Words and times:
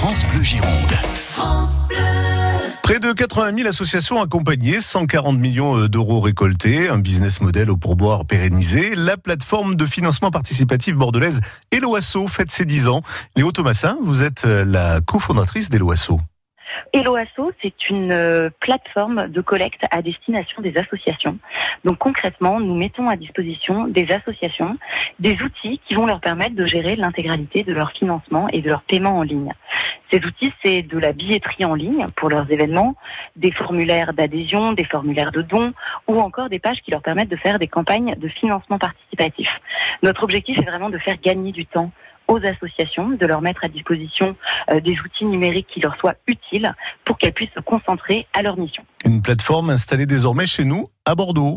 France 0.00 0.24
Bleu 0.28 0.44
Gironde. 0.44 0.92
France 1.16 1.80
Bleu. 1.88 1.96
Près 2.84 3.00
de 3.00 3.12
80 3.12 3.56
000 3.56 3.68
associations 3.68 4.22
accompagnées, 4.22 4.80
140 4.80 5.36
millions 5.36 5.88
d'euros 5.88 6.20
récoltés, 6.20 6.88
un 6.88 6.98
business 6.98 7.40
model 7.40 7.68
au 7.68 7.76
pourboire 7.76 8.24
pérennisé. 8.24 8.94
La 8.94 9.16
plateforme 9.16 9.74
de 9.74 9.86
financement 9.86 10.30
participatif 10.30 10.94
bordelaise 10.94 11.40
Eloasso 11.72 12.28
fête 12.28 12.52
ses 12.52 12.64
10 12.64 12.86
ans. 12.86 13.02
Léo 13.34 13.50
Thomasin, 13.50 13.98
vous 14.00 14.22
êtes 14.22 14.44
la 14.44 15.00
cofondatrice 15.00 15.68
d'Eloasso. 15.68 16.20
Eloasso, 16.92 17.52
c'est 17.62 17.90
une 17.90 18.12
euh, 18.12 18.50
plateforme 18.60 19.28
de 19.28 19.40
collecte 19.40 19.82
à 19.90 20.02
destination 20.02 20.62
des 20.62 20.76
associations. 20.76 21.38
Donc 21.84 21.98
concrètement, 21.98 22.60
nous 22.60 22.74
mettons 22.74 23.08
à 23.08 23.16
disposition 23.16 23.86
des 23.88 24.08
associations 24.10 24.76
des 25.18 25.36
outils 25.42 25.80
qui 25.86 25.94
vont 25.94 26.06
leur 26.06 26.20
permettre 26.20 26.54
de 26.54 26.66
gérer 26.66 26.96
l'intégralité 26.96 27.64
de 27.64 27.72
leur 27.72 27.92
financement 27.92 28.48
et 28.48 28.62
de 28.62 28.68
leur 28.68 28.82
paiement 28.82 29.18
en 29.18 29.22
ligne. 29.22 29.52
Ces 30.10 30.24
outils, 30.24 30.52
c'est 30.64 30.82
de 30.82 30.98
la 30.98 31.12
billetterie 31.12 31.64
en 31.64 31.74
ligne 31.74 32.06
pour 32.16 32.28
leurs 32.28 32.50
événements, 32.50 32.94
des 33.36 33.52
formulaires 33.52 34.12
d'adhésion, 34.12 34.72
des 34.72 34.84
formulaires 34.84 35.32
de 35.32 35.42
dons 35.42 35.72
ou 36.06 36.18
encore 36.18 36.48
des 36.48 36.58
pages 36.58 36.80
qui 36.82 36.90
leur 36.90 37.02
permettent 37.02 37.28
de 37.28 37.36
faire 37.36 37.58
des 37.58 37.68
campagnes 37.68 38.14
de 38.16 38.28
financement 38.28 38.78
participatif. 38.78 39.48
Notre 40.02 40.22
objectif 40.24 40.58
est 40.58 40.64
vraiment 40.64 40.90
de 40.90 40.98
faire 40.98 41.20
gagner 41.20 41.52
du 41.52 41.66
temps 41.66 41.90
aux 42.28 42.44
associations, 42.44 43.08
de 43.08 43.26
leur 43.26 43.40
mettre 43.40 43.64
à 43.64 43.68
disposition 43.68 44.36
euh, 44.70 44.80
des 44.80 44.96
outils 45.00 45.24
numériques 45.24 45.66
qui 45.68 45.80
leur 45.80 45.96
soient 45.96 46.14
utiles 46.26 46.72
pour 47.04 47.18
qu'elles 47.18 47.32
puissent 47.32 47.54
se 47.54 47.60
concentrer 47.60 48.26
à 48.38 48.42
leur 48.42 48.58
mission. 48.58 48.84
Une 49.04 49.22
plateforme 49.22 49.70
installée 49.70 50.06
désormais 50.06 50.46
chez 50.46 50.64
nous 50.64 50.84
à 51.06 51.14
Bordeaux. 51.14 51.56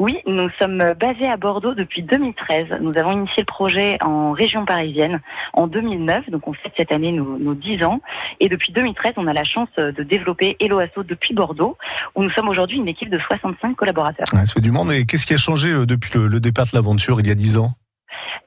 Oui, 0.00 0.16
nous 0.26 0.48
sommes 0.58 0.82
basés 0.98 1.28
à 1.28 1.36
Bordeaux 1.36 1.74
depuis 1.74 2.02
2013. 2.02 2.78
Nous 2.80 2.96
avons 2.96 3.12
initié 3.12 3.42
le 3.42 3.44
projet 3.44 3.98
en 4.02 4.32
région 4.32 4.64
parisienne 4.64 5.20
en 5.52 5.66
2009, 5.66 6.30
donc 6.30 6.48
on 6.48 6.54
fête 6.54 6.72
cette 6.74 6.90
année 6.90 7.12
nos, 7.12 7.38
nos 7.38 7.54
10 7.54 7.84
ans. 7.84 8.00
Et 8.40 8.48
depuis 8.48 8.72
2013, 8.72 9.12
on 9.18 9.26
a 9.26 9.34
la 9.34 9.44
chance 9.44 9.68
de 9.76 10.02
développer 10.02 10.56
Hello 10.58 10.80
depuis 11.06 11.34
Bordeaux, 11.34 11.76
où 12.14 12.22
nous 12.22 12.30
sommes 12.30 12.48
aujourd'hui 12.48 12.78
une 12.78 12.88
équipe 12.88 13.10
de 13.10 13.18
65 13.18 13.76
collaborateurs. 13.76 14.26
ça 14.26 14.42
fait 14.46 14.62
du 14.62 14.70
monde. 14.70 14.90
Et 14.90 15.04
qu'est-ce 15.04 15.26
qui 15.26 15.34
a 15.34 15.36
changé 15.36 15.68
euh, 15.68 15.84
depuis 15.84 16.18
le, 16.18 16.28
le 16.28 16.40
départ 16.40 16.64
de 16.64 16.70
l'aventure 16.72 17.20
il 17.20 17.26
y 17.26 17.30
a 17.30 17.34
10 17.34 17.58
ans? 17.58 17.74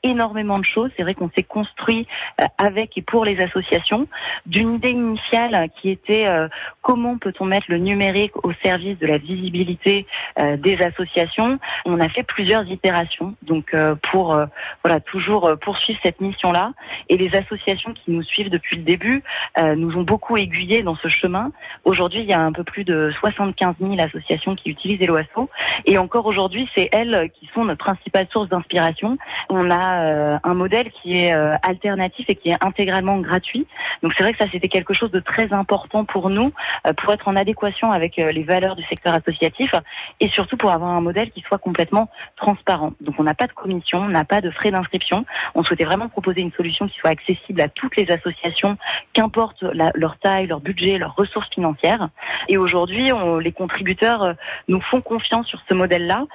Énormément 0.04 0.56
de 0.56 0.66
choses. 0.66 0.92
C'est 0.96 1.04
vrai 1.04 1.14
qu'on 1.14 1.32
s'est 1.36 1.44
construit 1.44 2.08
euh, 2.42 2.46
avec 2.58 2.98
et 2.98 3.02
pour 3.02 3.26
les 3.26 3.40
associations 3.42 4.08
d'une 4.46 4.76
idée 4.76 4.90
initiale 4.90 5.70
qui 5.78 5.90
était 5.90 6.28
euh, 6.28 6.48
comment 6.82 7.18
peut-on 7.18 7.46
mettre 7.46 7.68
le 7.70 7.78
numérique 7.78 8.46
au 8.46 8.52
service 8.64 9.00
de 9.00 9.08
la 9.08 9.18
visibilité 9.18 10.06
euh, 10.42 10.58
des 10.58 10.78
associations. 10.82 11.58
On 11.86 12.00
a 12.00 12.10
fait 12.10 12.24
plusieurs 12.24 12.68
itérations 12.70 13.36
donc 13.42 13.76
pour 14.12 14.38
voilà 14.84 15.00
toujours 15.00 15.54
poursuivre 15.62 16.00
cette 16.04 16.20
mission-là 16.20 16.74
et 17.10 17.18
les 17.18 17.34
associations 17.36 17.94
qui 17.94 18.12
nous 18.12 18.24
suivent 18.24 18.50
depuis 18.50 18.78
le 18.78 18.84
début 18.84 19.24
nous 19.76 19.98
ont 19.98 20.04
beaucoup 20.04 20.38
aiguillés 20.38 20.84
dans 20.84 20.96
ce 20.96 21.08
chemin. 21.08 21.52
Aujourd'hui, 21.86 22.22
il 22.22 22.26
y 22.26 22.34
a 22.34 22.40
un 22.40 22.52
peu 22.52 22.64
plus 22.64 22.84
de 22.84 23.12
75 23.20 23.76
000 23.80 23.96
associations 24.00 24.56
qui 24.56 24.70
utilisent 24.70 25.02
Eloasso 25.02 25.50
et 25.86 25.98
encore 25.98 26.26
aujourd'hui, 26.26 26.70
c'est 26.76 26.90
elles 26.92 27.32
qui 27.40 27.50
sont 27.54 27.66
notre 27.66 27.84
principale 27.84 28.28
source 28.32 28.50
d'inspiration. 28.50 29.18
On 29.50 29.70
a 29.70 29.93
euh, 30.02 30.38
un 30.44 30.54
modèle 30.54 30.92
qui 30.92 31.18
est 31.18 31.34
euh, 31.34 31.56
alternatif 31.64 32.26
et 32.30 32.36
qui 32.36 32.50
est 32.50 32.66
intégralement 32.66 33.18
gratuit. 33.18 33.68
Donc 34.02 34.14
c'est 34.16 34.24
vrai 34.24 34.34
que 34.34 34.40
ça 34.40 34.50
c'était 34.52 34.70
quelque 34.70 34.94
chose 34.94 35.12
de 35.12 35.20
très 35.20 35.54
important 35.54 36.06
pour 36.06 36.30
nous, 36.30 36.52
euh, 36.88 36.94
pour 36.94 37.14
être 37.14 37.28
en 37.28 37.36
adéquation 37.36 37.92
avec 37.92 38.18
les 38.18 38.44
valeurs 38.44 38.76
du 38.76 38.84
secteur 38.84 39.14
associatif 39.14 39.72
et 40.20 40.30
surtout 40.30 40.58
pour 40.58 40.72
avoir 40.72 40.92
un 40.92 41.02
modèle 41.02 41.32
qui 41.32 41.42
soit 41.42 41.58
complètement 41.58 42.10
transparent. 42.36 42.94
Donc 43.02 43.16
on 43.20 43.24
n'a 43.24 43.34
pas 43.34 43.48
de 43.48 43.54
commission, 43.54 44.00
on 44.00 44.10
n'a 44.10 44.24
pas 44.24 44.42
de 44.42 44.50
frais 44.52 44.72
d'inscription. 44.72 45.26
On 45.56 45.64
souhaitait 45.64 45.86
vraiment 45.86 46.10
proposer 46.10 46.42
une 46.42 46.52
solution 46.52 46.88
qui 46.88 46.98
soit 47.00 47.10
accessible 47.10 47.62
à 47.62 47.68
toutes 47.68 47.96
les 47.96 48.10
associations, 48.12 48.78
qu'importe 49.14 49.64
leur 49.64 50.18
taille, 50.18 50.48
leur 50.48 50.60
budget, 50.60 50.98
leurs 50.98 51.16
ressources 51.16 51.50
financières. 51.50 52.10
Et 52.48 52.58
aujourd'hui, 52.58 53.12
les 53.42 53.52
contributeurs 53.52 54.36
nous 54.68 54.82
font 54.82 55.02
confiance 55.02 55.48
sur 55.48 55.62
ce 55.68 55.74
modèle-là. 55.74 56.26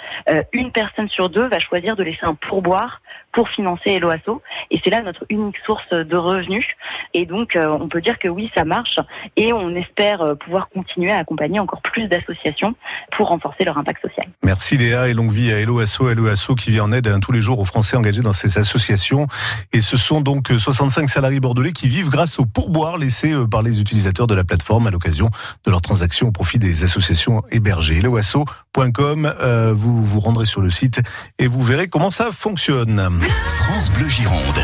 une 0.53 0.72
personne 0.72 1.09
sur 1.09 1.28
deux 1.28 1.47
va 1.49 1.59
choisir 1.59 1.97
de 1.97 2.03
laisser 2.03 2.25
un 2.25 2.34
pourboire 2.34 3.00
pour 3.33 3.49
financer 3.49 3.91
Eloasso. 3.91 4.43
Et 4.71 4.81
c'est 4.83 4.91
là 4.91 5.03
notre 5.03 5.25
unique 5.29 5.59
source 5.65 5.89
de 5.91 6.17
revenus. 6.17 6.67
Et 7.14 7.26
donc, 7.26 7.56
euh, 7.56 7.66
on 7.80 7.88
peut 7.88 8.00
dire 8.00 8.19
que 8.19 8.28
oui, 8.28 8.50
ça 8.54 8.64
marche. 8.64 8.98
Et 9.36 9.52
on 9.52 9.74
espère 9.74 10.22
euh, 10.22 10.34
pouvoir 10.34 10.69
continuer 10.69 11.10
à 11.10 11.19
accompagner 11.19 11.58
encore 11.60 11.82
plus 11.82 12.08
d'associations 12.08 12.74
pour 13.16 13.28
renforcer 13.28 13.64
leur 13.64 13.78
impact 13.78 14.02
social. 14.02 14.26
Merci 14.42 14.76
Léa 14.76 15.08
et 15.08 15.14
longue 15.14 15.32
vie 15.32 15.52
à 15.52 15.60
Eloasso. 15.60 16.10
Eloasso 16.10 16.54
qui 16.54 16.70
vient 16.70 16.84
en 16.84 16.92
aide 16.92 17.08
hein, 17.08 17.20
tous 17.20 17.32
les 17.32 17.41
jours 17.41 17.58
aux 17.60 17.64
Français 17.64 17.96
engagés 17.96 18.22
dans 18.22 18.32
ces 18.32 18.58
associations. 18.58 19.26
Et 19.72 19.80
ce 19.80 19.96
sont 19.96 20.20
donc 20.20 20.48
65 20.56 21.08
salariés 21.08 21.41
bordelais 21.41 21.72
qui 21.72 21.88
vivent 21.88 22.10
grâce 22.10 22.38
aux 22.38 22.46
pourboires 22.46 22.98
laissés 22.98 23.32
euh, 23.32 23.46
par 23.46 23.62
les 23.62 23.80
utilisateurs 23.80 24.26
de 24.26 24.34
la 24.34 24.44
plateforme 24.44 24.86
à 24.86 24.90
l'occasion 24.90 25.30
de 25.64 25.70
leurs 25.70 25.82
transactions 25.82 26.28
au 26.28 26.32
profit 26.32 26.58
des 26.58 26.84
associations 26.84 27.42
hébergées. 27.50 27.98
Eloasso.com, 27.98 29.34
vous 29.72 30.04
vous 30.04 30.20
rendrez 30.20 30.46
sur 30.46 30.60
le 30.60 30.70
site 30.70 31.00
et 31.38 31.46
vous 31.46 31.62
verrez 31.62 31.88
comment 31.88 32.10
ça 32.10 32.30
fonctionne. 32.32 33.20
France 33.60 33.90
Bleu 33.92 34.08
Gironde. 34.08 34.60